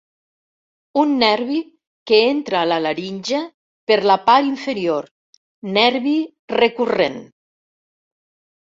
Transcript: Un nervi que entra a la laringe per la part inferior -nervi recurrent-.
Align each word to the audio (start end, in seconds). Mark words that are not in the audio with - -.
Un 1.01 1.11
nervi 1.23 1.59
que 2.11 2.21
entra 2.29 2.63
a 2.63 2.67
la 2.71 2.79
laringe 2.87 3.43
per 3.93 4.01
la 4.09 4.17
part 4.31 4.51
inferior 4.55 5.09
-nervi 5.13 6.19
recurrent-. 6.63 7.25